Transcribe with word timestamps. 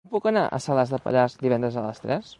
Com 0.05 0.11
puc 0.13 0.23
anar 0.29 0.45
a 0.45 0.59
Salàs 0.67 0.95
de 0.95 1.01
Pallars 1.03 1.37
divendres 1.45 1.79
a 1.83 1.89
les 1.89 2.03
tres? 2.07 2.29